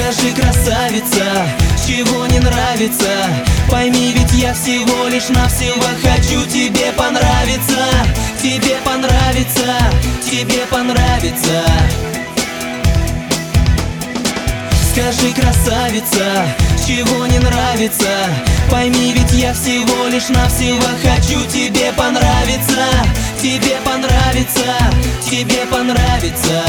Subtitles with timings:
[0.00, 1.26] Скажи, красавица,
[1.86, 3.06] чего не нравится.
[3.70, 7.84] Пойми, ведь я всего лишь навсего хочу тебе понравиться.
[8.40, 9.76] Тебе понравится,
[10.24, 11.62] тебе понравится.
[14.90, 16.46] Скажи, красавица,
[16.86, 18.08] чего не нравится.
[18.70, 22.86] Пойми, ведь я всего лишь навсего хочу тебе понравиться.
[23.40, 24.76] Тебе понравится,
[25.30, 26.64] тебе понравится.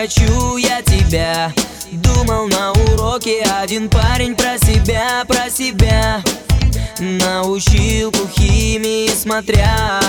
[0.00, 1.52] Хочу я тебя.
[1.92, 6.22] Думал на уроке один парень про себя, про себя.
[6.98, 10.00] На училку химии смотря.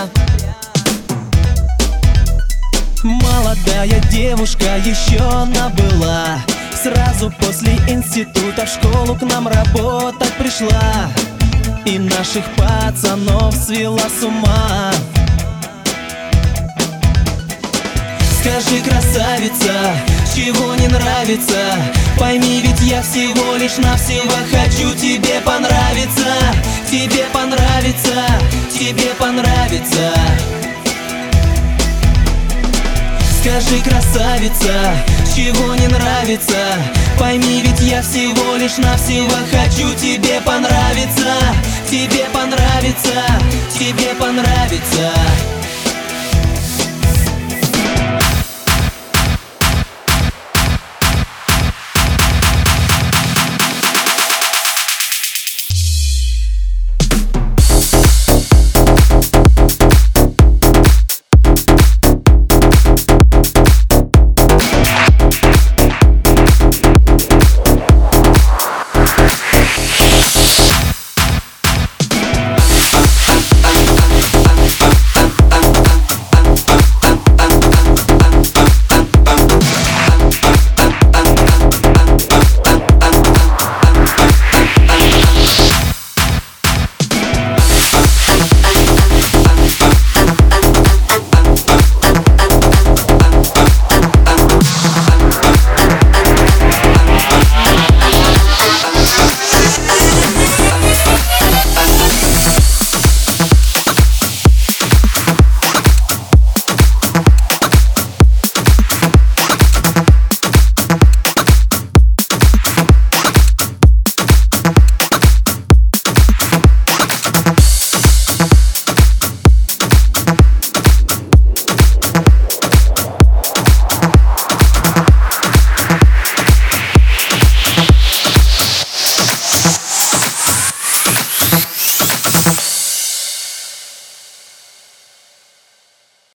[3.03, 6.39] Молодая девушка еще она была.
[6.81, 11.11] Сразу после института в школу к нам работать пришла.
[11.85, 14.93] И наших пацанов свела с ума
[18.41, 19.71] Скажи, красавица,
[20.35, 21.59] чего не нравится?
[22.17, 26.25] Пойми, ведь я всего лишь навсего хочу тебе понравиться.
[26.89, 28.25] Тебе понравится,
[28.73, 30.11] тебе понравится.
[33.39, 34.73] Скажи, красавица,
[35.35, 36.57] чего не нравится?
[37.19, 41.37] Пойми, ведь я всего лишь навсего хочу тебе понравиться.
[41.87, 43.21] Тебе понравится,
[43.77, 45.11] тебе понравится